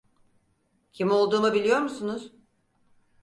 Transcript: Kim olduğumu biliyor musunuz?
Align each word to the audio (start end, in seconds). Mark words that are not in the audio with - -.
Kim 0.91 1.11
olduğumu 1.11 1.53
biliyor 1.53 1.79
musunuz? 1.79 2.31